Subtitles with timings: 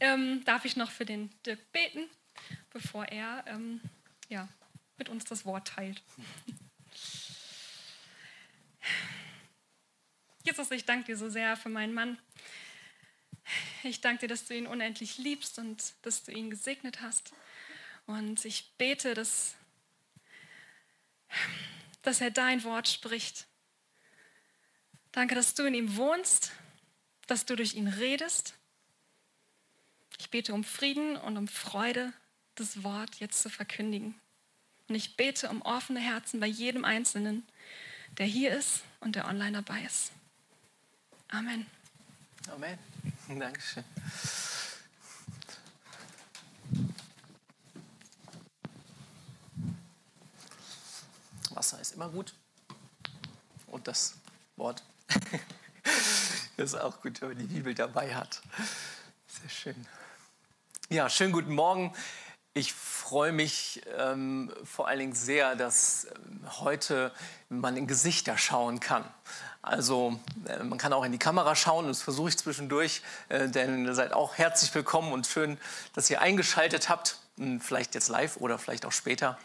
[0.00, 2.08] ähm, darf ich noch für den Dirk beten,
[2.70, 3.80] bevor er ähm,
[4.28, 4.48] ja,
[4.96, 6.02] mit uns das Wort teilt.
[10.42, 12.18] Jesus, ich danke dir so sehr für meinen Mann.
[13.82, 17.32] Ich danke dir, dass du ihn unendlich liebst und dass du ihn gesegnet hast.
[18.06, 19.56] Und ich bete, dass,
[22.02, 23.46] dass er dein Wort spricht.
[25.12, 26.52] Danke, dass du in ihm wohnst,
[27.26, 28.54] dass du durch ihn redest.
[30.18, 32.12] Ich bete um Frieden und um Freude,
[32.54, 34.14] das Wort jetzt zu verkündigen.
[34.88, 37.46] Und ich bete um offene Herzen bei jedem Einzelnen,
[38.18, 40.12] der hier ist und der online dabei ist.
[41.28, 41.66] Amen.
[42.48, 42.78] Amen.
[43.28, 43.84] Dankeschön.
[51.50, 52.34] Wasser ist immer gut.
[53.66, 54.14] Und das
[54.56, 54.82] Wort.
[56.56, 58.40] ist auch gut, wenn man die Bibel dabei hat.
[59.26, 59.86] Sehr schön.
[60.88, 61.92] Ja, schönen guten Morgen.
[62.54, 67.10] Ich freue mich ähm, vor allen Dingen sehr, dass ähm, heute
[67.48, 69.04] man in Gesichter schauen kann.
[69.62, 73.84] Also äh, man kann auch in die Kamera schauen, das versuche ich zwischendurch, äh, denn
[73.84, 75.58] ihr seid auch herzlich willkommen und schön,
[75.92, 79.38] dass ihr eingeschaltet habt, hm, vielleicht jetzt live oder vielleicht auch später.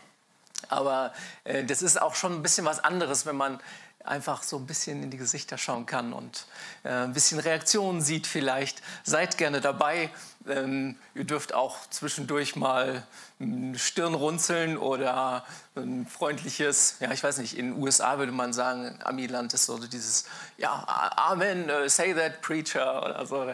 [0.70, 1.12] Aber
[1.44, 3.60] äh, das ist auch schon ein bisschen was anderes, wenn man
[4.06, 6.46] einfach so ein bisschen in die Gesichter schauen kann und
[6.84, 8.82] äh, ein bisschen Reaktionen sieht vielleicht.
[9.04, 10.10] Seid gerne dabei.
[10.48, 13.06] Ähm, ihr dürft auch zwischendurch mal
[13.40, 18.54] eine Stirn runzeln oder ein freundliches, ja, ich weiß nicht, in den USA würde man
[18.54, 20.26] sagen, Amiland ist so dieses,
[20.58, 20.84] ja,
[21.16, 23.46] Amen, uh, say that, preacher oder so.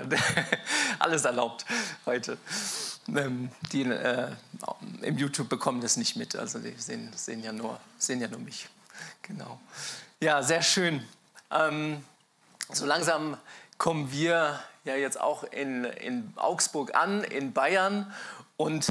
[1.00, 1.66] Alles erlaubt
[2.06, 2.38] heute.
[3.09, 4.31] Ähm, die äh,
[5.02, 8.40] im YouTube bekommen das nicht mit, also die sehen, sehen, ja, nur, sehen ja nur
[8.40, 8.68] mich.
[9.22, 9.59] Genau.
[10.20, 11.08] Ja, sehr schön.
[11.52, 12.04] Ähm,
[12.72, 13.38] so langsam
[13.78, 18.12] kommen wir ja jetzt auch in, in Augsburg an, in Bayern.
[18.56, 18.88] Und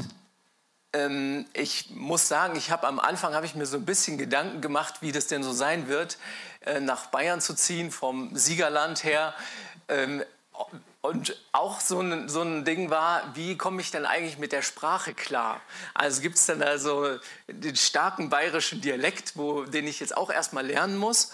[0.93, 4.61] ähm, ich muss sagen, ich habe am Anfang habe ich mir so ein bisschen Gedanken
[4.61, 6.17] gemacht, wie das denn so sein wird,
[6.61, 9.33] äh, nach Bayern zu ziehen, vom Siegerland her.
[9.89, 10.23] Ähm,
[11.07, 14.61] und auch so ein, so ein Ding war, wie komme ich denn eigentlich mit der
[14.61, 15.61] Sprache klar?
[15.93, 20.65] Also gibt es dann also den starken bayerischen Dialekt, wo, den ich jetzt auch erstmal
[20.65, 21.31] lernen muss.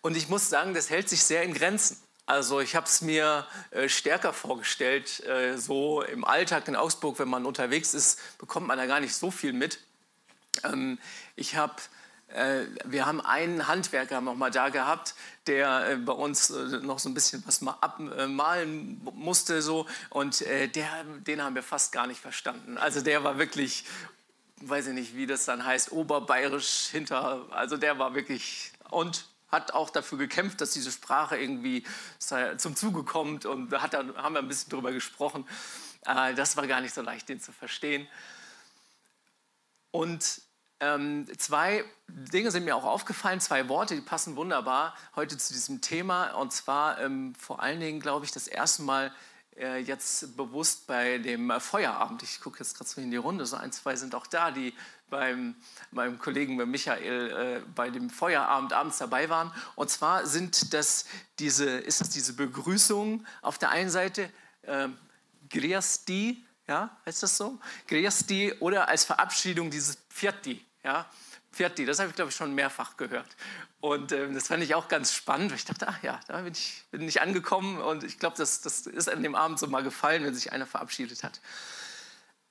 [0.00, 1.98] Und ich muss sagen, das hält sich sehr in Grenzen.
[2.26, 7.28] Also ich habe es mir äh, stärker vorgestellt, äh, so im Alltag in Augsburg, wenn
[7.28, 9.78] man unterwegs ist, bekommt man da gar nicht so viel mit.
[10.62, 10.98] Ähm,
[11.36, 11.74] ich habe
[12.84, 15.14] wir haben einen Handwerker noch mal da gehabt,
[15.46, 20.68] der äh, bei uns äh, noch so ein bisschen was abmalen musste so und der,
[21.04, 22.76] den haben wir fast gar nicht verstanden.
[22.78, 23.84] Also der war wirklich,
[24.62, 29.72] weiß ich nicht, wie das dann heißt, oberbayerisch hinter, also der war wirklich und hat
[29.72, 31.84] auch dafür gekämpft, dass diese Sprache irgendwie
[32.18, 35.46] zum Zuge kommt und da haben wir ein bisschen drüber gesprochen.
[36.02, 38.08] Das war gar nicht so leicht, den zu verstehen.
[39.92, 40.40] Und
[40.84, 45.80] ähm, zwei Dinge sind mir auch aufgefallen, zwei Worte, die passen wunderbar heute zu diesem
[45.80, 46.32] Thema.
[46.32, 49.12] Und zwar ähm, vor allen Dingen, glaube ich, das erste Mal
[49.56, 52.22] äh, jetzt bewusst bei dem äh, Feuerabend.
[52.22, 54.74] Ich gucke jetzt gerade so in die Runde, so ein, zwei sind auch da, die
[55.08, 55.54] beim
[55.90, 59.52] meinem Kollegen Michael äh, bei dem Feuerabend abends dabei waren.
[59.76, 61.06] Und zwar sind das
[61.38, 64.28] diese, ist das diese Begrüßung auf der einen Seite,
[64.62, 64.88] äh,
[65.48, 67.58] Griasti, ja, heißt das so?
[67.86, 71.10] Griasti oder als Verabschiedung dieses Pfiatti, ja,
[71.52, 73.36] Pfiatti, das habe ich glaube ich schon mehrfach gehört.
[73.80, 76.52] Und äh, das fand ich auch ganz spannend, weil ich dachte, ach ja, da bin
[76.52, 79.82] ich, bin ich angekommen und ich glaube, das, das ist an dem Abend so mal
[79.82, 81.40] gefallen, wenn sich einer verabschiedet hat.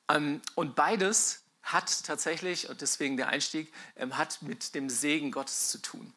[0.10, 5.70] Ähm, und beides hat tatsächlich, und deswegen der Einstieg, ähm, hat mit dem Segen Gottes
[5.70, 6.14] zu tun.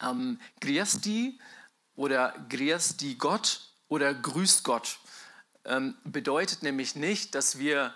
[0.00, 1.38] Ähm, Griesti
[1.94, 4.98] oder Griesti Gott oder Grüßt Gott
[5.64, 7.92] ähm, bedeutet nämlich nicht, dass wir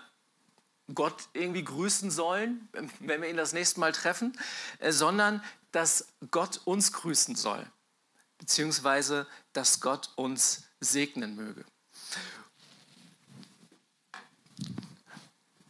[0.93, 2.67] Gott irgendwie grüßen sollen,
[2.99, 4.37] wenn wir ihn das nächste Mal treffen,
[4.79, 7.65] äh, sondern dass Gott uns grüßen soll,
[8.37, 11.63] beziehungsweise dass Gott uns segnen möge.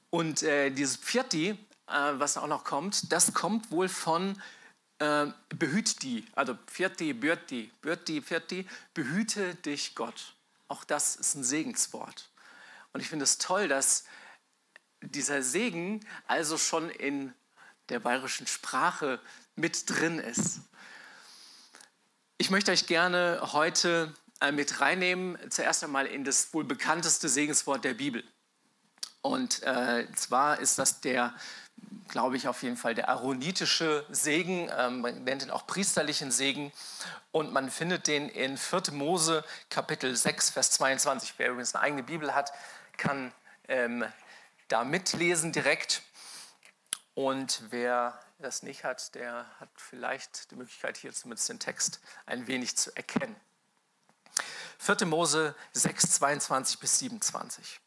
[0.10, 1.58] Und äh, dieses Pfirti, äh,
[1.88, 4.42] was auch noch kommt, das kommt wohl von
[5.00, 10.36] äh, behüt die, also Pfirti, Bürti, Bürti, Pfirti, behüte dich Gott.
[10.68, 12.30] Auch das ist ein Segenswort.
[12.94, 14.04] Und ich finde es toll, dass
[15.02, 17.34] dieser Segen also schon in
[17.90, 19.20] der bayerischen Sprache
[19.56, 20.62] mit drin ist.
[22.38, 27.84] Ich möchte euch gerne heute äh, mit reinnehmen, zuerst einmal in das wohl bekannteste Segenswort
[27.84, 28.24] der Bibel.
[29.22, 31.36] Und äh, zwar ist das der
[32.08, 34.70] glaube ich, auf jeden Fall der aaronitische Segen.
[34.78, 36.72] Ähm, man nennt ihn auch priesterlichen Segen.
[37.32, 38.92] Und man findet den in 4.
[38.92, 41.34] Mose, Kapitel 6, Vers 22.
[41.38, 42.52] Wer übrigens eine eigene Bibel hat,
[42.98, 43.32] kann
[43.68, 44.06] ähm,
[44.72, 46.02] da mitlesen direkt.
[47.14, 52.48] Und wer das nicht hat, der hat vielleicht die Möglichkeit, hier zumindest den Text ein
[52.48, 53.36] wenig zu erkennen.
[54.80, 55.06] 4.
[55.06, 57.80] Mose 6, 22 bis 27.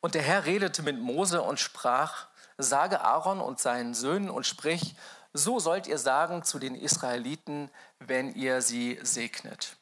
[0.00, 4.94] Und der Herr redete mit Mose und sprach, sage Aaron und seinen Söhnen und sprich,
[5.32, 9.76] so sollt ihr sagen zu den Israeliten, wenn ihr sie segnet.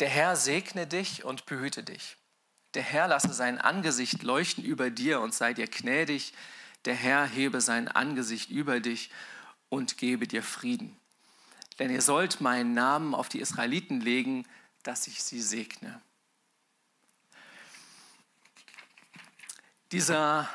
[0.00, 2.16] Der Herr segne dich und behüte dich.
[2.74, 6.34] Der Herr lasse sein Angesicht leuchten über dir und sei dir gnädig.
[6.84, 9.10] Der Herr hebe sein Angesicht über dich
[9.68, 10.98] und gebe dir Frieden.
[11.78, 14.46] Denn ihr sollt meinen Namen auf die Israeliten legen,
[14.82, 16.00] dass ich sie segne.
[19.92, 20.48] Dieser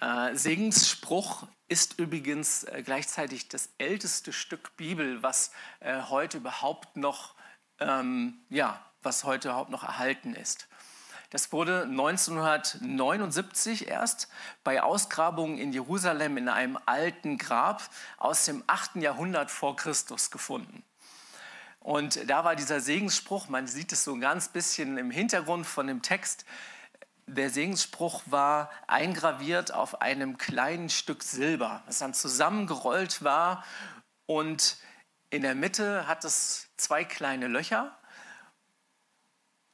[0.00, 7.34] äh, Segensspruch ist übrigens äh, gleichzeitig das älteste Stück Bibel, was äh, heute überhaupt noch,
[7.78, 10.68] ähm, ja, was heute überhaupt noch erhalten ist.
[11.32, 14.28] Das wurde 1979 erst
[14.64, 17.82] bei Ausgrabungen in Jerusalem in einem alten Grab
[18.18, 18.96] aus dem 8.
[18.96, 20.82] Jahrhundert vor Christus gefunden.
[21.80, 25.86] Und da war dieser Segensspruch, man sieht es so ein ganz bisschen im Hintergrund von
[25.86, 26.44] dem Text,
[27.26, 33.64] der Segensspruch war eingraviert auf einem kleinen Stück Silber, das dann zusammengerollt war
[34.26, 34.76] und
[35.30, 37.96] in der Mitte hat es zwei kleine Löcher,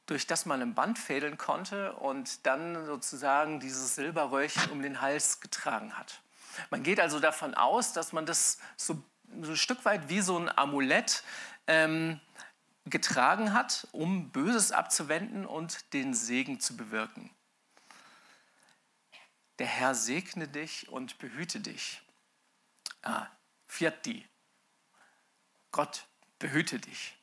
[0.09, 5.39] durch das man ein Band fädeln konnte und dann sozusagen dieses Silberröhrchen um den Hals
[5.39, 6.21] getragen hat.
[6.71, 9.03] Man geht also davon aus, dass man das so,
[9.41, 11.23] so ein Stück weit wie so ein Amulett
[11.67, 12.19] ähm,
[12.85, 17.29] getragen hat, um Böses abzuwenden und den Segen zu bewirken.
[19.59, 22.01] Der Herr segne dich und behüte dich.
[23.03, 23.27] Ah,
[23.67, 24.27] Vierti.
[25.71, 26.07] Gott
[26.39, 27.15] behüte dich.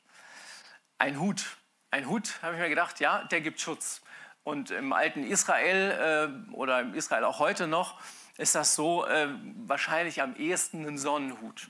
[0.99, 1.57] Ein Hut.
[1.91, 4.03] Ein Hut, habe ich mir gedacht, ja, der gibt Schutz.
[4.45, 8.01] Und im alten Israel äh, oder im Israel auch heute noch
[8.39, 9.29] ist das so äh,
[9.67, 11.69] wahrscheinlich am ehesten ein Sonnenhut.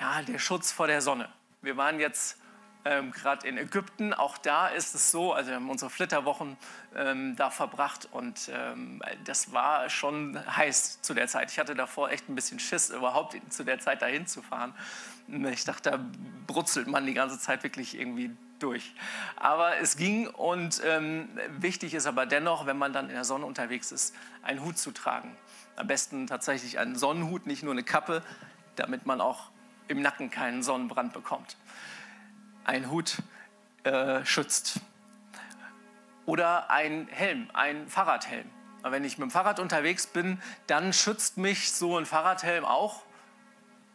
[0.00, 1.28] Ja, der Schutz vor der Sonne.
[1.62, 2.39] Wir waren jetzt
[2.84, 4.14] ähm, gerade in Ägypten.
[4.14, 6.56] Auch da ist es so, also wir haben unsere Flitterwochen
[6.96, 11.50] ähm, da verbracht und ähm, das war schon heiß zu der Zeit.
[11.50, 14.74] Ich hatte davor echt ein bisschen Schiss, überhaupt zu der Zeit dahin zu fahren.
[15.50, 16.00] Ich dachte, da
[16.46, 18.94] brutzelt man die ganze Zeit wirklich irgendwie durch.
[19.36, 21.28] Aber es ging und ähm,
[21.58, 24.90] wichtig ist aber dennoch, wenn man dann in der Sonne unterwegs ist, einen Hut zu
[24.90, 25.36] tragen.
[25.76, 28.22] Am besten tatsächlich einen Sonnenhut, nicht nur eine Kappe,
[28.76, 29.50] damit man auch
[29.88, 31.56] im Nacken keinen Sonnenbrand bekommt
[32.70, 33.16] ein Hut
[33.82, 34.78] äh, schützt.
[36.24, 38.48] Oder ein Helm, ein Fahrradhelm.
[38.82, 43.02] Wenn ich mit dem Fahrrad unterwegs bin, dann schützt mich so ein Fahrradhelm auch,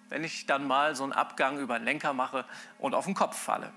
[0.09, 2.43] wenn ich dann mal so einen Abgang über den Lenker mache
[2.77, 3.71] und auf den Kopf falle.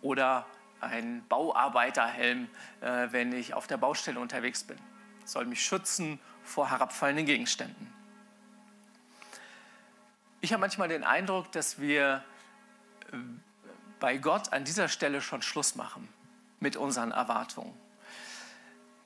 [0.00, 0.46] Oder
[0.80, 2.48] ein Bauarbeiterhelm,
[2.82, 4.78] äh, wenn ich auf der Baustelle unterwegs bin.
[5.24, 7.92] Soll mich schützen vor herabfallenden Gegenständen.
[10.40, 12.22] Ich habe manchmal den Eindruck, dass wir
[13.12, 13.16] äh,
[14.00, 16.08] bei Gott an dieser Stelle schon Schluss machen
[16.60, 17.72] mit unseren Erwartungen.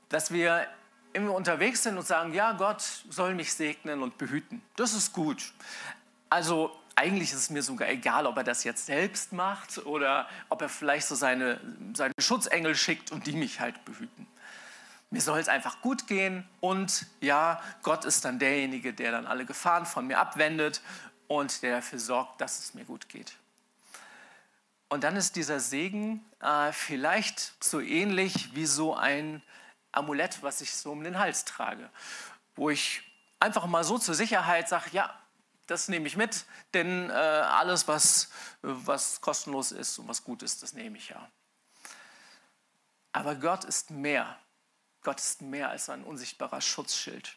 [0.08, 0.66] Dass wir
[1.12, 4.62] immer unterwegs sind und sagen, ja, Gott soll mich segnen und behüten.
[4.76, 5.52] Das ist gut.
[6.30, 10.62] Also eigentlich ist es mir sogar egal, ob er das jetzt selbst macht oder ob
[10.62, 11.60] er vielleicht so seine,
[11.94, 14.26] seine Schutzengel schickt und die mich halt behüten.
[15.10, 19.46] Mir soll es einfach gut gehen und ja, Gott ist dann derjenige, der dann alle
[19.46, 20.82] Gefahren von mir abwendet
[21.28, 23.37] und der dafür sorgt, dass es mir gut geht.
[24.88, 29.42] Und dann ist dieser Segen äh, vielleicht so ähnlich wie so ein
[29.92, 31.90] Amulett, was ich so um den Hals trage,
[32.56, 33.02] wo ich
[33.40, 35.14] einfach mal so zur Sicherheit sage, ja,
[35.66, 38.30] das nehme ich mit, denn äh, alles, was,
[38.62, 41.30] was kostenlos ist und was gut ist, das nehme ich ja.
[43.12, 44.38] Aber Gott ist mehr.
[45.02, 47.36] Gott ist mehr als ein unsichtbarer Schutzschild.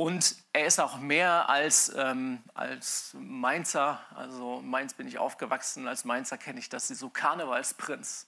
[0.00, 4.00] Und er ist auch mehr als, ähm, als Mainzer.
[4.14, 5.86] Also Mainz bin ich aufgewachsen.
[5.86, 8.26] Als Mainzer kenne ich das, so Karnevalsprinz.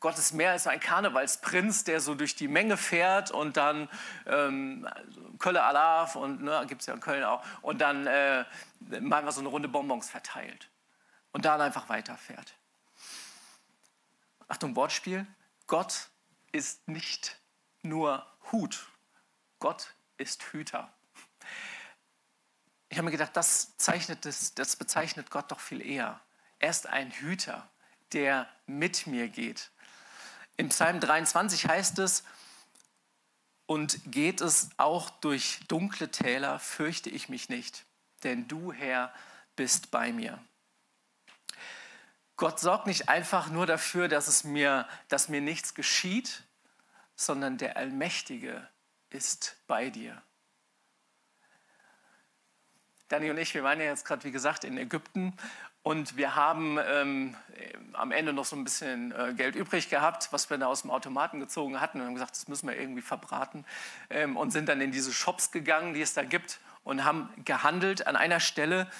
[0.00, 3.88] Gott ist mehr als ein Karnevalsprinz, der so durch die Menge fährt und dann
[4.26, 4.88] ähm,
[5.38, 8.44] Kölle Alaf und ne, gibt es ja in Köln auch und dann äh,
[9.00, 10.70] mal so eine Runde Bonbons verteilt
[11.30, 12.56] und dann einfach weiterfährt.
[14.48, 15.24] Achtung, Wortspiel.
[15.68, 16.08] Gott
[16.50, 17.38] ist nicht
[17.82, 18.88] nur Hut.
[19.60, 20.92] Gott ist Hüter.
[22.92, 26.20] Ich habe mir gedacht, das, zeichnet das, das bezeichnet Gott doch viel eher.
[26.58, 27.66] Er ist ein Hüter,
[28.12, 29.70] der mit mir geht.
[30.58, 32.22] Im Psalm 23 heißt es,
[33.64, 37.86] Und geht es auch durch dunkle Täler, fürchte ich mich nicht,
[38.24, 39.10] denn du, Herr,
[39.56, 40.38] bist bei mir.
[42.36, 46.42] Gott sorgt nicht einfach nur dafür, dass, es mir, dass mir nichts geschieht,
[47.16, 48.68] sondern der Allmächtige
[49.08, 50.22] ist bei dir.
[53.12, 55.34] Dani und ich, wir waren ja jetzt gerade, wie gesagt, in Ägypten
[55.82, 57.36] und wir haben ähm,
[57.92, 60.90] am Ende noch so ein bisschen äh, Geld übrig gehabt, was wir da aus dem
[60.90, 63.66] Automaten gezogen hatten und haben gesagt, das müssen wir irgendwie verbraten
[64.08, 68.06] ähm, und sind dann in diese Shops gegangen, die es da gibt und haben gehandelt
[68.06, 68.90] an einer Stelle,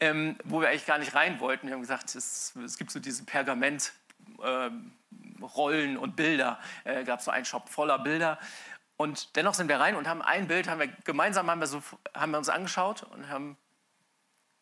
[0.00, 1.68] ähm, wo wir eigentlich gar nicht rein wollten.
[1.68, 3.94] Wir haben gesagt, es, es gibt so diese Pergament.
[4.44, 4.92] Ähm,
[5.40, 8.38] Rollen und Bilder, äh, gab so einen Shop voller Bilder
[8.96, 11.82] und dennoch sind wir rein und haben ein Bild, haben wir gemeinsam haben wir, so,
[12.14, 13.56] haben wir uns angeschaut und haben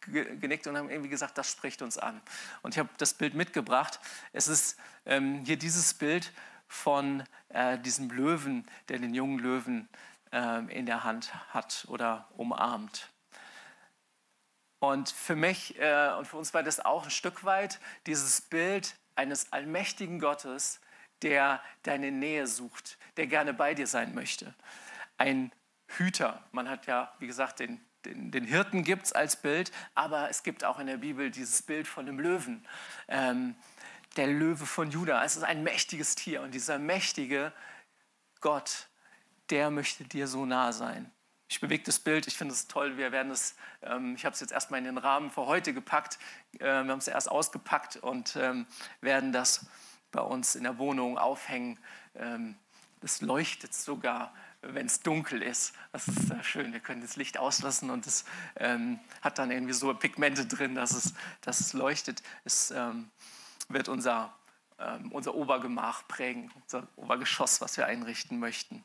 [0.07, 2.21] genickt und haben irgendwie gesagt, das spricht uns an.
[2.63, 4.01] Und ich habe das Bild mitgebracht.
[4.33, 6.33] Es ist ähm, hier dieses Bild
[6.67, 9.89] von äh, diesem Löwen, der den jungen Löwen
[10.33, 13.09] äh, in der Hand hat oder umarmt.
[14.81, 18.97] Und für mich äh, und für uns war das auch ein Stück weit dieses Bild
[19.15, 20.81] eines allmächtigen Gottes,
[21.25, 24.55] der deine Nähe sucht, der gerne bei dir sein möchte.
[25.19, 25.51] Ein
[25.89, 26.45] Hüter.
[26.53, 30.43] Man hat ja, wie gesagt, den, den, den Hirten gibt es als Bild, aber es
[30.43, 32.67] gibt auch in der Bibel dieses Bild von dem Löwen.
[33.09, 33.57] Ähm,
[34.17, 35.25] der Löwe von Juda.
[35.25, 37.53] Es ist ein mächtiges Tier und dieser mächtige
[38.41, 38.89] Gott,
[39.51, 41.11] der möchte dir so nah sein.
[41.49, 42.97] Ich bewege das Bild, ich finde es toll.
[42.97, 46.19] Wir werden es, ähm, ich habe es jetzt erstmal in den Rahmen für heute gepackt.
[46.59, 48.67] Äh, wir haben es erst ausgepackt und ähm,
[49.01, 49.67] werden das
[50.15, 51.79] bei uns in der Wohnung aufhängen.
[52.15, 52.55] Ähm,
[53.03, 55.75] es leuchtet sogar, wenn es dunkel ist.
[55.93, 56.73] Das ist sehr schön.
[56.73, 58.25] Wir können das Licht auslassen und es
[58.57, 62.23] ähm, hat dann irgendwie so Pigmente drin, dass es, dass es leuchtet.
[62.45, 63.11] Es ähm,
[63.69, 64.35] wird unser,
[64.79, 68.85] ähm, unser Obergemach prägen, unser Obergeschoss, was wir einrichten möchten.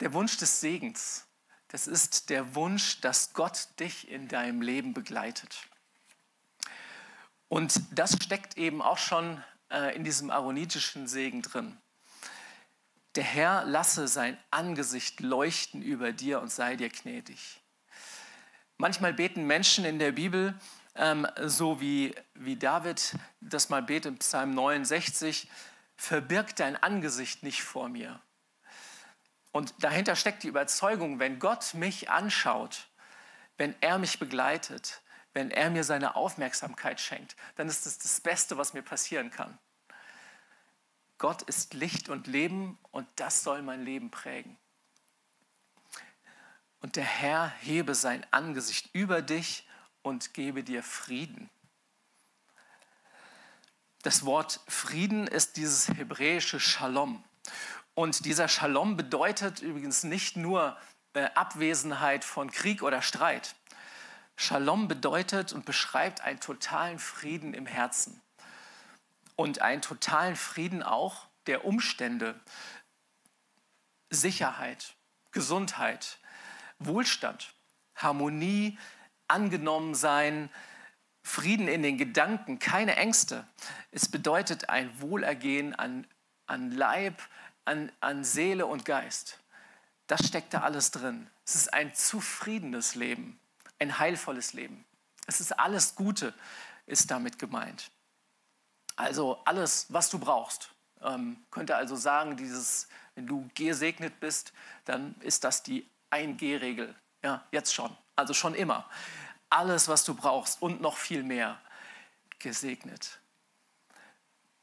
[0.00, 1.26] Der Wunsch des Segens,
[1.68, 5.68] das ist der Wunsch, dass Gott dich in deinem Leben begleitet.
[7.54, 11.78] Und das steckt eben auch schon äh, in diesem aaronitischen Segen drin.
[13.14, 17.60] Der Herr lasse sein Angesicht leuchten über dir und sei dir gnädig.
[18.76, 20.58] Manchmal beten Menschen in der Bibel,
[20.96, 25.48] ähm, so wie, wie David das mal betet, Psalm 69,
[25.96, 28.20] verbirg dein Angesicht nicht vor mir.
[29.52, 32.88] Und dahinter steckt die Überzeugung, wenn Gott mich anschaut,
[33.58, 35.03] wenn er mich begleitet,
[35.34, 39.58] wenn er mir seine Aufmerksamkeit schenkt, dann ist das das Beste, was mir passieren kann.
[41.18, 44.56] Gott ist Licht und Leben und das soll mein Leben prägen.
[46.80, 49.66] Und der Herr hebe sein Angesicht über dich
[50.02, 51.50] und gebe dir Frieden.
[54.02, 57.24] Das Wort Frieden ist dieses hebräische Shalom.
[57.94, 60.76] Und dieser Shalom bedeutet übrigens nicht nur
[61.14, 63.54] äh, Abwesenheit von Krieg oder Streit.
[64.36, 68.20] Shalom bedeutet und beschreibt einen totalen Frieden im Herzen
[69.36, 72.40] und einen totalen Frieden auch der Umstände,
[74.10, 74.94] Sicherheit,
[75.30, 76.18] Gesundheit,
[76.78, 77.54] Wohlstand,
[77.94, 78.78] Harmonie,
[79.28, 80.50] angenommen sein,
[81.22, 83.46] Frieden in den Gedanken, keine Ängste.
[83.92, 86.06] Es bedeutet ein Wohlergehen an,
[86.46, 87.22] an Leib,
[87.64, 89.38] an, an Seele und Geist.
[90.06, 91.30] Das steckt da alles drin.
[91.46, 93.40] Es ist ein zufriedenes Leben
[93.78, 94.84] ein heilvolles Leben.
[95.26, 96.34] Es ist alles Gute,
[96.86, 97.90] ist damit gemeint.
[98.96, 100.70] Also alles, was du brauchst.
[101.02, 104.52] Ähm, könnte also sagen, dieses, wenn du gesegnet bist,
[104.84, 106.94] dann ist das die 1G-Regel.
[107.22, 107.94] Ja, jetzt schon.
[108.16, 108.88] Also schon immer.
[109.50, 111.60] Alles, was du brauchst und noch viel mehr,
[112.38, 113.20] gesegnet.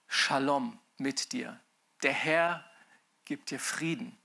[0.08, 1.60] Shalom mit dir.
[2.04, 2.66] Der Herr
[3.26, 4.18] gibt dir Frieden.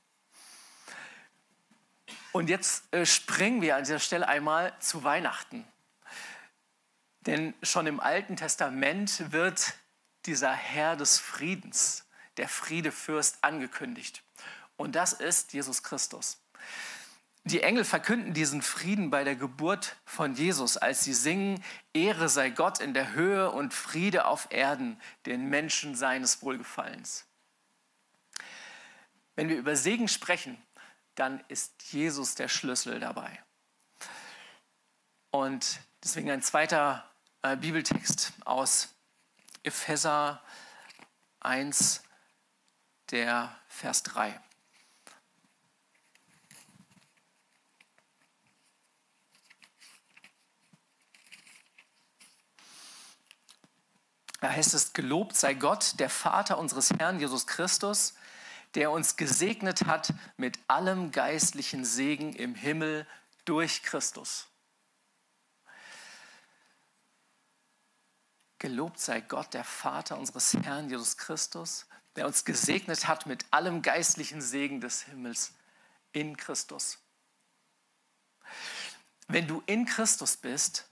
[2.37, 5.65] Und jetzt äh, springen wir an dieser Stelle einmal zu Weihnachten.
[7.21, 9.73] Denn schon im Alten Testament wird
[10.27, 12.05] dieser Herr des Friedens,
[12.37, 14.23] der Friedefürst, angekündigt.
[14.77, 16.37] Und das ist Jesus Christus.
[17.45, 21.65] Die Engel verkünden diesen Frieden bei der Geburt von Jesus, als sie singen,
[21.95, 27.25] Ehre sei Gott in der Höhe und Friede auf Erden, den Menschen seines Wohlgefallens.
[29.37, 30.59] Wenn wir über Segen sprechen,
[31.17, 33.43] dann ist Jesus der Schlüssel dabei.
[35.31, 37.11] Und deswegen ein zweiter
[37.43, 38.95] äh, Bibeltext aus
[39.63, 40.43] Epheser
[41.41, 42.03] 1,
[43.11, 44.41] der Vers 3.
[54.41, 58.15] Da heißt es, gelobt sei Gott, der Vater unseres Herrn Jesus Christus,
[58.77, 63.07] der uns gesegnet hat mit allem geistlichen Segen im Himmel
[63.47, 64.49] durch Christus.
[68.59, 73.81] Gelobt sei Gott, der Vater unseres Herrn Jesus Christus, der uns gesegnet hat mit allem
[73.81, 75.55] geistlichen Segen des Himmels
[76.13, 76.99] in Christus.
[79.27, 80.87] Wenn du in Christus bist,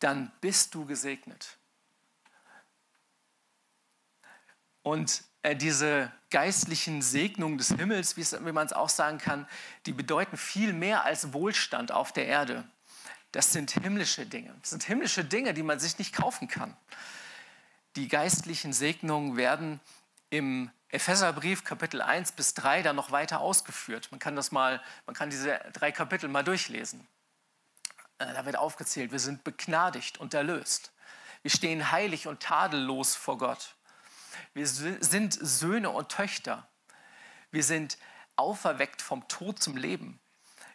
[0.00, 1.58] dann bist du gesegnet.
[4.82, 9.46] Und diese geistlichen Segnungen des Himmels, wie man es auch sagen kann,
[9.86, 12.64] die bedeuten viel mehr als Wohlstand auf der Erde.
[13.32, 14.54] Das sind himmlische Dinge.
[14.60, 16.76] Das sind himmlische Dinge, die man sich nicht kaufen kann.
[17.96, 19.80] Die geistlichen Segnungen werden
[20.30, 24.08] im Epheserbrief Kapitel 1 bis 3 dann noch weiter ausgeführt.
[24.10, 27.06] Man kann das mal, man kann diese drei Kapitel mal durchlesen.
[28.18, 30.92] Äh, da wird aufgezählt, wir sind begnadigt und erlöst.
[31.42, 33.76] Wir stehen heilig und tadellos vor Gott.
[34.54, 36.68] Wir sind Söhne und Töchter.
[37.50, 37.98] Wir sind
[38.36, 40.20] auferweckt vom Tod zum Leben.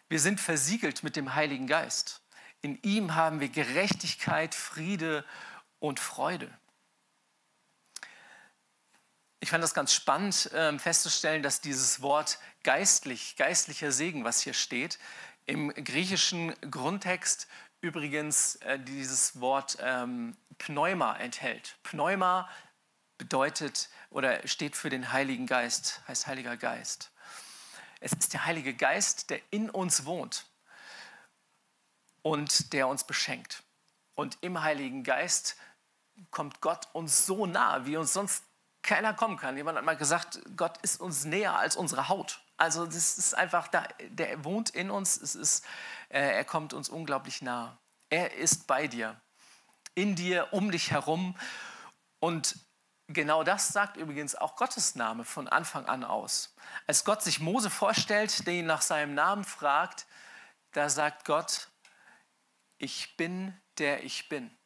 [0.08, 2.22] Wir sind versiegelt mit dem Heiligen Geist.
[2.60, 5.24] In ihm haben wir Gerechtigkeit, Friede
[5.78, 6.50] und Freude.
[9.40, 14.54] Ich fand das ganz spannend ähm, festzustellen, dass dieses Wort geistlich, geistlicher Segen, was hier
[14.54, 14.98] steht,
[15.44, 17.46] im griechischen Grundtext
[17.82, 21.76] übrigens äh, dieses Wort ähm, Pneuma enthält.
[21.82, 22.48] Pneuma
[23.18, 27.10] bedeutet oder steht für den Heiligen Geist, heißt Heiliger Geist.
[28.00, 30.46] Es ist der Heilige Geist, der in uns wohnt
[32.22, 33.62] und der uns beschenkt.
[34.14, 35.56] Und im Heiligen Geist
[36.30, 38.44] kommt Gott uns so nah, wie uns sonst
[38.82, 39.56] keiner kommen kann.
[39.56, 42.40] Jemand hat mal gesagt, Gott ist uns näher als unsere Haut.
[42.56, 45.64] Also das ist einfach da, der wohnt in uns, es ist,
[46.08, 47.78] äh, er kommt uns unglaublich nah.
[48.10, 49.20] Er ist bei dir,
[49.94, 51.36] in dir, um dich herum.
[52.20, 52.56] Und
[53.08, 56.54] genau das sagt übrigens auch Gottes Name von Anfang an aus.
[56.86, 60.06] Als Gott sich Mose vorstellt, der ihn nach seinem Namen fragt,
[60.72, 61.68] da sagt Gott,
[62.78, 64.56] ich bin, der ich bin.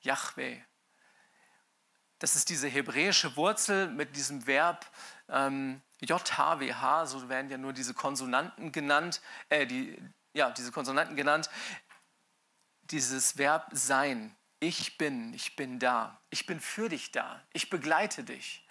[0.00, 0.60] Yahweh.
[2.18, 4.86] Das ist diese hebräische Wurzel mit diesem Verb
[5.28, 10.00] ähm, JHWH, so werden ja nur diese Konsonanten genannt, äh, die,
[10.32, 11.50] ja, diese Konsonanten genannt.
[12.82, 14.36] Dieses Verb sein.
[14.60, 16.20] Ich bin, ich bin da.
[16.30, 17.42] Ich bin für dich da.
[17.52, 18.66] Ich begleite dich.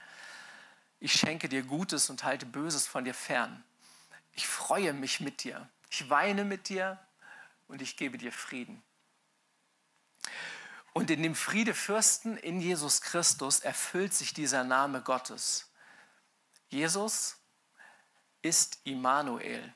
[0.99, 3.63] Ich schenke dir Gutes und halte Böses von dir fern.
[4.33, 5.69] Ich freue mich mit dir.
[5.89, 6.99] Ich weine mit dir
[7.67, 8.83] und ich gebe dir Frieden.
[10.93, 15.69] Und in dem Friedefürsten in Jesus Christus erfüllt sich dieser Name Gottes.
[16.69, 17.37] Jesus
[18.41, 19.73] ist Immanuel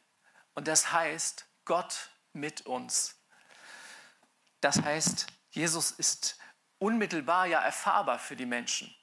[0.56, 3.16] und das heißt Gott mit uns.
[4.62, 6.38] Das heißt, Jesus ist
[6.78, 8.94] unmittelbar ja erfahrbar für die Menschen.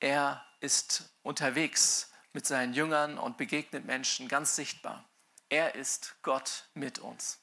[0.00, 5.08] Er ist unterwegs mit seinen Jüngern und begegnet Menschen ganz sichtbar.
[5.48, 7.38] Er ist Gott mit uns.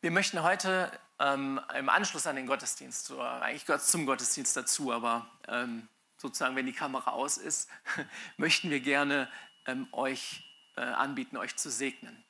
[0.00, 4.92] Wir möchten heute ähm, im Anschluss an den Gottesdienst, eigentlich gehört es zum Gottesdienst dazu,
[4.92, 7.68] aber ähm, sozusagen, wenn die Kamera aus ist,
[8.36, 9.30] möchten wir gerne
[9.66, 10.44] ähm, euch
[10.76, 12.25] äh, anbieten, euch zu segnen.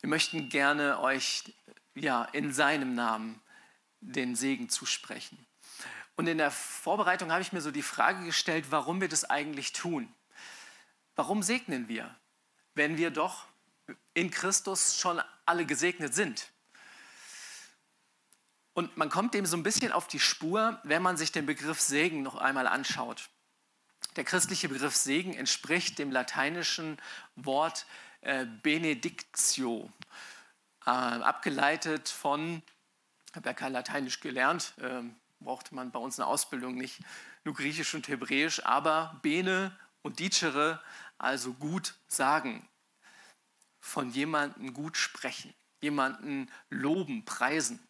[0.00, 1.44] Wir möchten gerne euch
[1.94, 3.40] ja, in seinem Namen
[4.00, 5.46] den Segen zusprechen.
[6.16, 9.72] Und in der Vorbereitung habe ich mir so die Frage gestellt, warum wir das eigentlich
[9.72, 10.12] tun.
[11.16, 12.14] Warum segnen wir,
[12.74, 13.46] wenn wir doch
[14.14, 16.50] in Christus schon alle gesegnet sind?
[18.72, 21.80] Und man kommt dem so ein bisschen auf die Spur, wenn man sich den Begriff
[21.80, 23.28] Segen noch einmal anschaut.
[24.16, 26.98] Der christliche Begriff Segen entspricht dem lateinischen
[27.36, 27.86] Wort
[28.22, 29.90] äh, Benedictio,
[30.86, 32.62] äh, abgeleitet von,
[33.28, 35.02] ich habe ja kein Lateinisch gelernt, äh,
[35.40, 37.00] brauchte man bei uns eine Ausbildung nicht,
[37.44, 40.80] nur Griechisch und Hebräisch, aber Bene und Dicere
[41.18, 42.66] also gut sagen,
[43.78, 47.80] von jemandem gut sprechen, jemanden loben, preisen.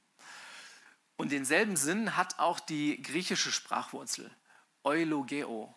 [1.17, 4.31] Und denselben Sinn hat auch die griechische Sprachwurzel,
[4.85, 5.75] eulogeo.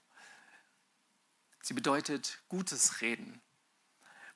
[1.62, 3.42] Sie bedeutet gutes Reden.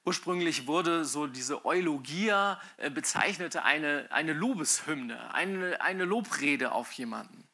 [0.07, 7.45] Ursprünglich wurde so diese Eulogia äh, bezeichnete eine, eine Lobeshymne, eine, eine Lobrede auf jemanden.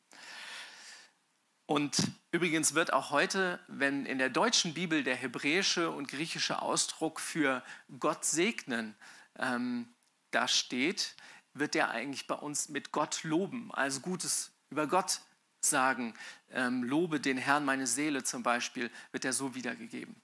[1.66, 7.20] Und übrigens wird auch heute, wenn in der deutschen Bibel der hebräische und griechische Ausdruck
[7.20, 7.64] für
[7.98, 8.94] Gott segnen
[9.40, 9.88] ähm,
[10.30, 11.16] da steht,
[11.56, 15.22] wird der eigentlich bei uns mit Gott loben, also Gutes über Gott
[15.60, 16.14] sagen.
[16.52, 20.22] Ähm, Lobe den Herrn meine Seele zum Beispiel, wird er so wiedergegeben.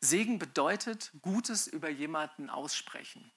[0.00, 3.32] Segen bedeutet Gutes über jemanden aussprechen.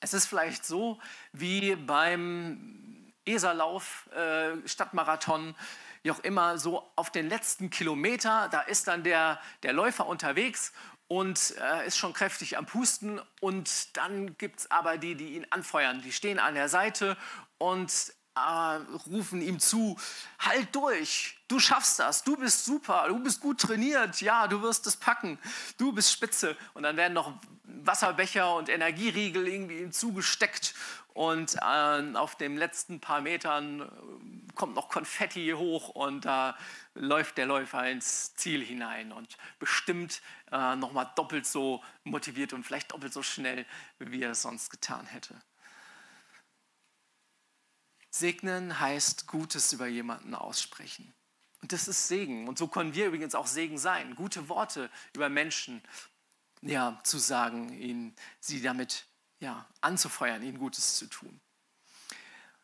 [0.00, 1.00] Es ist vielleicht so
[1.32, 5.54] wie beim Eserlauf, äh, Stadtmarathon,
[6.02, 10.72] wie auch immer, so auf den letzten Kilometer, da ist dann der, der Läufer unterwegs
[11.06, 13.20] und äh, ist schon kräftig am Pusten.
[13.40, 16.02] Und dann gibt es aber die, die ihn anfeuern.
[16.02, 17.16] Die stehen an der Seite
[17.58, 19.98] und äh, rufen ihm zu,
[20.38, 24.86] halt durch, du schaffst das, du bist super, du bist gut trainiert, ja, du wirst
[24.86, 25.38] es packen,
[25.78, 26.56] du bist spitze.
[26.74, 27.32] Und dann werden noch
[27.64, 30.74] Wasserbecher und Energieriegel irgendwie ihm zugesteckt
[31.14, 36.54] und äh, auf den letzten paar Metern äh, kommt noch Konfetti hoch und da äh,
[36.94, 42.92] läuft der Läufer ins Ziel hinein und bestimmt äh, nochmal doppelt so motiviert und vielleicht
[42.92, 43.66] doppelt so schnell,
[43.98, 45.34] wie er es sonst getan hätte.
[48.14, 51.12] Segnen heißt Gutes über jemanden aussprechen.
[51.62, 52.46] Und das ist Segen.
[52.46, 54.14] Und so können wir übrigens auch Segen sein.
[54.14, 55.82] Gute Worte über Menschen
[56.60, 59.06] ja, zu sagen, ihnen, sie damit
[59.40, 61.40] ja, anzufeuern, ihnen Gutes zu tun.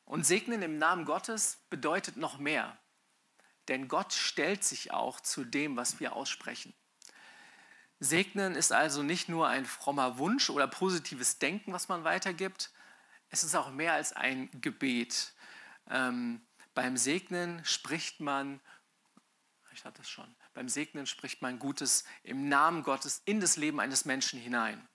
[0.05, 2.77] Und segnen im Namen Gottes bedeutet noch mehr.
[3.69, 6.75] Denn Gott stellt sich auch zu dem, was wir aussprechen.
[8.01, 12.71] Segnen ist also nicht nur ein frommer Wunsch oder positives Denken, was man weitergibt.
[13.31, 15.33] Es ist auch mehr als ein Gebet.
[15.91, 18.61] Ähm, beim Segnen spricht man,
[19.73, 23.81] ich hatte es schon, beim Segnen spricht man Gutes im Namen Gottes in das Leben
[23.81, 24.87] eines Menschen hinein.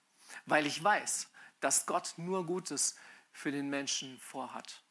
[0.46, 1.30] Weil ich weiß,
[1.60, 2.96] dass Gott nur Gutes
[3.32, 4.82] für den Menschen vorhat.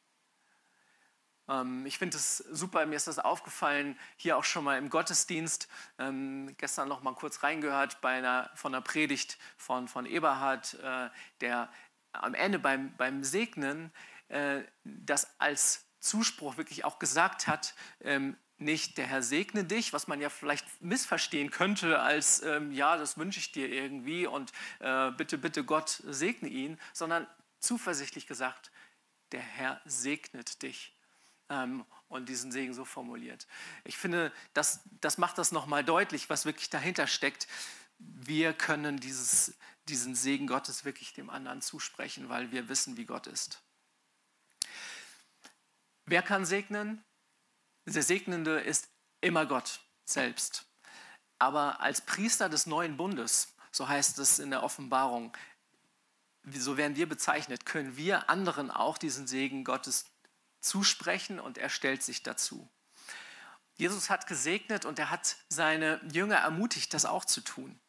[1.47, 5.67] Ähm, ich finde es super, mir ist das aufgefallen, hier auch schon mal im Gottesdienst,
[5.97, 11.09] ähm, gestern noch mal kurz reingehört bei einer, von einer Predigt von, von Eberhard, äh,
[11.41, 11.71] der
[12.11, 13.91] am Ende beim, beim Segnen
[14.29, 20.07] äh, das als Zuspruch wirklich auch gesagt hat, ähm, nicht der Herr segne dich, was
[20.07, 25.11] man ja vielleicht missverstehen könnte als ähm, ja, das wünsche ich dir irgendwie und äh,
[25.11, 27.27] bitte, bitte Gott segne ihn, sondern
[27.59, 28.71] zuversichtlich gesagt,
[29.31, 30.93] der Herr segnet dich
[31.49, 33.47] ähm, und diesen Segen so formuliert.
[33.83, 37.47] Ich finde, das, das macht das nochmal deutlich, was wirklich dahinter steckt.
[37.97, 39.55] Wir können dieses,
[39.87, 43.62] diesen Segen Gottes wirklich dem anderen zusprechen, weil wir wissen, wie Gott ist.
[46.05, 47.03] Wer kann segnen?
[47.85, 48.89] Der Segnende ist
[49.21, 50.65] immer Gott selbst.
[51.39, 55.35] Aber als Priester des neuen Bundes, so heißt es in der Offenbarung,
[56.51, 60.05] so werden wir bezeichnet, können wir anderen auch diesen Segen Gottes
[60.59, 62.69] zusprechen und er stellt sich dazu.
[63.75, 67.79] Jesus hat gesegnet und er hat seine Jünger ermutigt, das auch zu tun.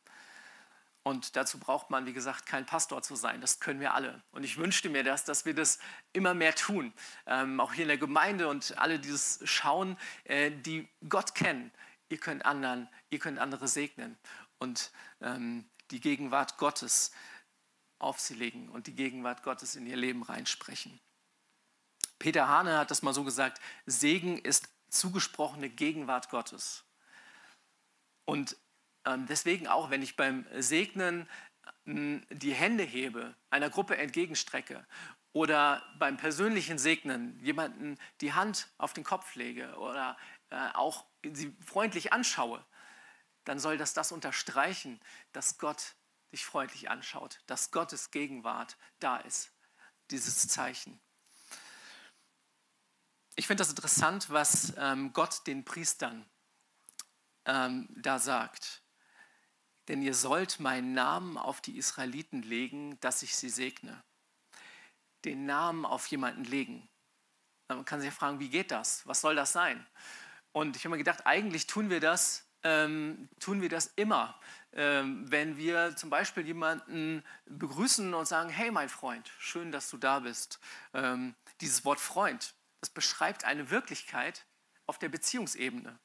[1.05, 3.43] Und dazu braucht man, wie gesagt, kein Pastor zu sein.
[3.43, 4.23] Das können wir alle.
[4.33, 5.79] Und ich wünschte mir das, dass wir das
[6.14, 6.95] immer mehr tun.
[7.27, 11.71] Ähm, auch hier in der Gemeinde und alle, die das schauen, äh, die Gott kennen.
[12.09, 14.17] Ihr könnt anderen, ihr könnt andere segnen
[14.59, 17.12] und ähm, die Gegenwart Gottes
[17.99, 21.01] auf sie legen und die Gegenwart Gottes in ihr Leben reinsprechen.
[22.19, 26.85] Peter Hane hat das mal so gesagt, Segen ist zugesprochene Gegenwart Gottes.
[28.25, 28.57] Und
[29.29, 31.29] deswegen auch, wenn ich beim Segnen
[31.87, 34.87] die Hände hebe, einer Gruppe entgegenstrecke
[35.33, 40.17] oder beim persönlichen Segnen jemanden die Hand auf den Kopf lege oder
[40.51, 42.64] äh, auch sie freundlich anschaue,
[43.45, 45.01] dann soll das das unterstreichen,
[45.33, 45.95] dass Gott
[46.33, 49.53] dich freundlich anschaut, dass Gottes Gegenwart da ist,
[50.11, 50.99] dieses Zeichen.
[53.37, 56.25] Ich finde das interessant, was ähm, Gott den Priestern
[57.45, 58.84] ähm, da sagt
[59.88, 64.03] denn ihr sollt meinen Namen auf die Israeliten legen, dass ich sie segne.
[65.25, 66.88] Den Namen auf jemanden legen.
[67.68, 69.07] Man kann sich fragen, wie geht das?
[69.07, 69.87] Was soll das sein?
[70.53, 74.38] Und ich habe mir gedacht, eigentlich tun wir das, ähm, tun wir das immer,
[74.73, 79.97] ähm, wenn wir zum Beispiel jemanden begrüßen und sagen, hey mein Freund, schön, dass du
[79.97, 80.61] da bist.
[80.92, 84.44] Ähm, dieses Wort Freund, das beschreibt eine Wirklichkeit
[84.87, 85.99] auf der Beziehungsebene.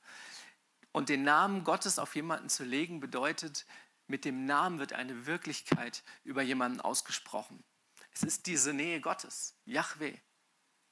[0.91, 3.65] Und den Namen Gottes auf jemanden zu legen, bedeutet,
[4.08, 7.63] mit dem Namen wird eine Wirklichkeit über jemanden ausgesprochen.
[8.12, 10.17] Es ist diese Nähe Gottes, Yahweh.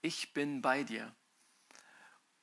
[0.02, 1.16] Ich bin bei dir.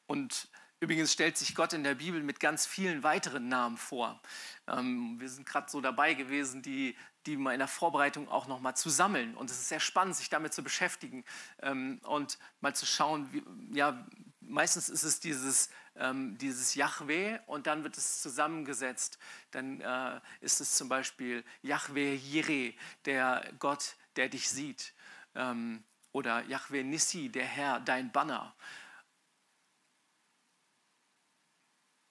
[0.07, 0.49] Und
[0.81, 4.21] übrigens stellt sich Gott in der Bibel mit ganz vielen weiteren Namen vor.
[4.67, 8.77] Ähm, wir sind gerade so dabei gewesen, die, die mal in der Vorbereitung auch nochmal
[8.77, 9.37] zu sammeln.
[9.37, 11.25] Und es ist sehr spannend, sich damit zu beschäftigen
[11.63, 13.45] ähm, und mal zu schauen, wie,
[13.77, 14.07] ja,
[14.47, 19.19] meistens ist es dieses, ähm, dieses Yahweh und dann wird es zusammengesetzt.
[19.51, 24.95] Dann äh, ist es zum Beispiel Yahweh Jireh, der Gott, der dich sieht.
[25.35, 28.55] Ähm, oder Yahweh Nissi, der Herr, dein Banner.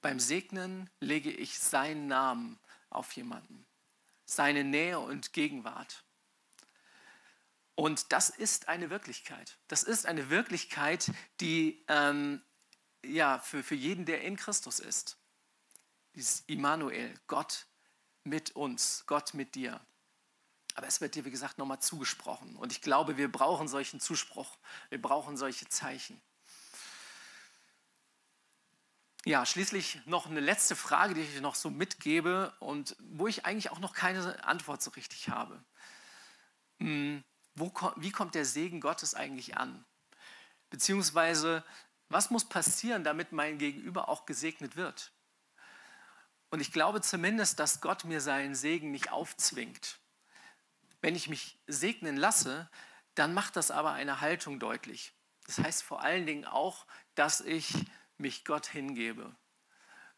[0.01, 3.65] Beim Segnen lege ich seinen Namen auf jemanden,
[4.25, 6.03] seine Nähe und Gegenwart.
[7.75, 9.57] Und das ist eine Wirklichkeit.
[9.67, 12.43] Das ist eine Wirklichkeit, die ähm,
[13.03, 15.17] ja, für, für jeden, der in Christus ist.
[16.15, 17.65] Dieses Immanuel, Gott
[18.23, 19.81] mit uns, Gott mit dir.
[20.75, 22.55] Aber es wird dir, wie gesagt, nochmal zugesprochen.
[22.55, 24.57] Und ich glaube, wir brauchen solchen Zuspruch.
[24.89, 26.21] Wir brauchen solche Zeichen.
[29.25, 33.71] Ja, schließlich noch eine letzte Frage, die ich noch so mitgebe und wo ich eigentlich
[33.71, 35.63] auch noch keine Antwort so richtig habe.
[36.79, 37.23] Hm,
[37.55, 39.85] wo, wie kommt der Segen Gottes eigentlich an?
[40.69, 41.63] Beziehungsweise,
[42.09, 45.11] was muss passieren, damit mein Gegenüber auch gesegnet wird?
[46.49, 49.99] Und ich glaube zumindest, dass Gott mir seinen Segen nicht aufzwingt.
[51.01, 52.69] Wenn ich mich segnen lasse,
[53.15, 55.13] dann macht das aber eine Haltung deutlich.
[55.45, 56.85] Das heißt vor allen Dingen auch,
[57.15, 57.73] dass ich
[58.17, 59.35] mich Gott hingebe.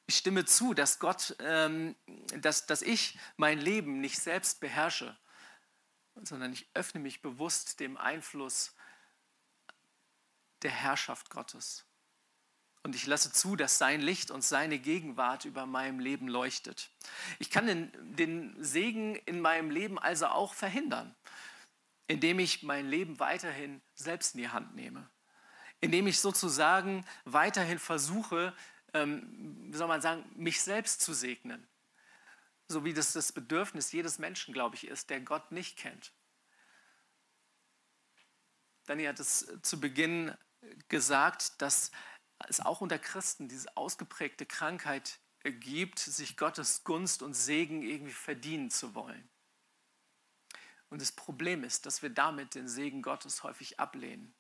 [0.08, 1.95] Ich stimme zu, dass Gott, ähm,
[2.39, 5.17] dass, dass ich mein Leben nicht selbst beherrsche,
[6.23, 8.73] sondern ich öffne mich bewusst dem Einfluss
[10.62, 11.86] der Herrschaft Gottes.
[12.84, 16.91] Und ich lasse zu, dass sein Licht und seine Gegenwart über meinem Leben leuchtet.
[17.39, 21.15] Ich kann den, den Segen in meinem Leben also auch verhindern,
[22.08, 25.10] indem ich mein Leben weiterhin selbst in die Hand nehme
[25.82, 28.54] indem ich sozusagen weiterhin versuche,
[28.93, 31.65] ähm, wie soll man sagen, mich selbst zu segnen.
[32.67, 36.13] So wie das das Bedürfnis jedes Menschen, glaube ich, ist, der Gott nicht kennt.
[38.86, 40.36] Daniel hat es zu Beginn
[40.88, 41.91] gesagt, dass
[42.47, 48.69] es auch unter Christen diese ausgeprägte Krankheit gibt, sich Gottes Gunst und Segen irgendwie verdienen
[48.69, 49.30] zu wollen.
[50.89, 54.34] Und das Problem ist, dass wir damit den Segen Gottes häufig ablehnen.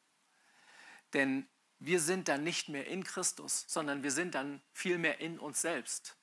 [1.13, 1.47] Denn
[1.79, 6.17] wir sind dann nicht mehr in Christus, sondern wir sind dann vielmehr in uns selbst.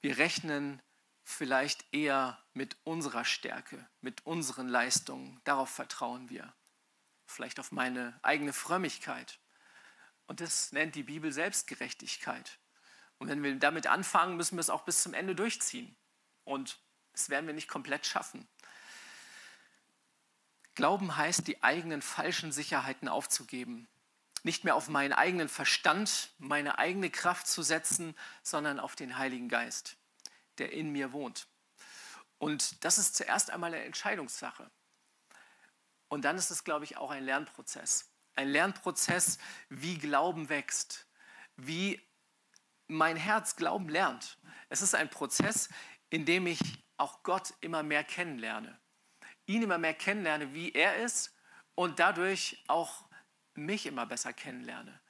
[0.00, 0.80] Wir rechnen
[1.24, 5.40] vielleicht eher mit unserer Stärke, mit unseren Leistungen.
[5.44, 6.54] Darauf vertrauen wir.
[7.26, 9.38] Vielleicht auf meine eigene Frömmigkeit.
[10.26, 12.58] Und das nennt die Bibel Selbstgerechtigkeit.
[13.18, 15.96] Und wenn wir damit anfangen, müssen wir es auch bis zum Ende durchziehen.
[16.44, 16.78] Und
[17.12, 18.46] das werden wir nicht komplett schaffen.
[20.74, 23.88] Glauben heißt, die eigenen falschen Sicherheiten aufzugeben.
[24.42, 29.48] Nicht mehr auf meinen eigenen Verstand, meine eigene Kraft zu setzen, sondern auf den Heiligen
[29.48, 29.96] Geist,
[30.58, 31.48] der in mir wohnt.
[32.38, 34.70] Und das ist zuerst einmal eine Entscheidungssache.
[36.08, 38.10] Und dann ist es, glaube ich, auch ein Lernprozess.
[38.36, 41.06] Ein Lernprozess, wie Glauben wächst,
[41.56, 42.00] wie
[42.86, 44.38] mein Herz Glauben lernt.
[44.68, 45.68] Es ist ein Prozess,
[46.10, 46.60] in dem ich
[46.96, 48.78] auch Gott immer mehr kennenlerne
[49.48, 51.34] ihn immer mehr kennenlerne, wie er ist
[51.74, 53.07] und dadurch auch
[53.58, 55.00] mich immer besser kennenlerne.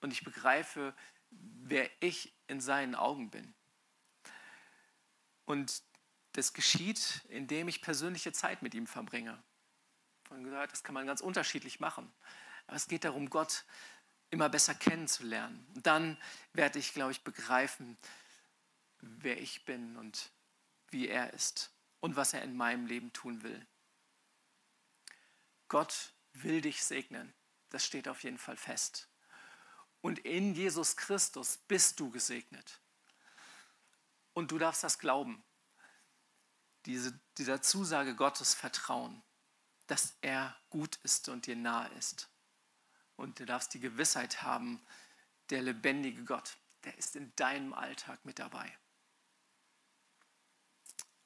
[0.00, 0.94] Und ich begreife,
[1.30, 3.54] wer ich in seinen Augen bin.
[5.44, 5.82] Und
[6.32, 9.42] das geschieht, indem ich persönliche Zeit mit ihm verbringe.
[10.24, 12.12] Von gesagt, das kann man ganz unterschiedlich machen.
[12.66, 13.64] Aber es geht darum, Gott
[14.30, 15.66] immer besser kennenzulernen.
[15.74, 16.18] Und dann
[16.52, 17.96] werde ich, glaube ich, begreifen,
[19.00, 20.32] wer ich bin und
[20.88, 23.66] wie er ist und was er in meinem Leben tun will.
[25.68, 27.32] Gott will dich segnen.
[27.70, 29.08] Das steht auf jeden Fall fest.
[30.00, 32.80] Und in Jesus Christus bist du gesegnet.
[34.34, 35.42] Und du darfst das glauben.
[36.86, 39.22] Diese, dieser Zusage Gottes vertrauen,
[39.86, 42.28] dass er gut ist und dir nahe ist.
[43.16, 44.84] Und du darfst die Gewissheit haben,
[45.50, 48.76] der lebendige Gott, der ist in deinem Alltag mit dabei.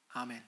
[0.09, 0.47] Amen.